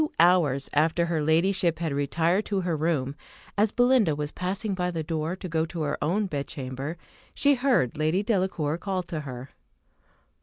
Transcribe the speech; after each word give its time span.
Two 0.03 0.11
hours 0.19 0.67
after 0.73 1.05
her 1.05 1.21
ladyship 1.21 1.77
had 1.77 1.93
retired 1.93 2.43
to 2.45 2.61
her 2.61 2.75
room, 2.75 3.13
as 3.55 3.71
Belinda 3.71 4.15
was 4.15 4.31
passing 4.31 4.73
by 4.73 4.89
the 4.89 5.03
door 5.03 5.35
to 5.35 5.47
go 5.47 5.63
to 5.67 5.83
her 5.83 5.95
own 6.03 6.25
bedchamber, 6.25 6.97
she 7.35 7.53
heard 7.53 7.95
Lady 7.99 8.23
Delacour 8.23 8.79
call 8.79 9.03
to 9.03 9.19
her. 9.19 9.51